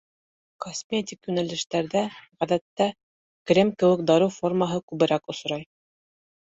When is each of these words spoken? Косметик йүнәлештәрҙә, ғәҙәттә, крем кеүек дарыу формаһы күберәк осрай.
Косметик 0.65 1.29
йүнәлештәрҙә, 1.29 2.03
ғәҙәттә, 2.45 2.89
крем 3.53 3.75
кеүек 3.79 4.05
дарыу 4.13 4.37
формаһы 4.41 4.85
күберәк 4.93 5.35
осрай. 5.37 5.71